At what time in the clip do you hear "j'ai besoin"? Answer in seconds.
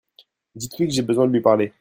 0.95-1.27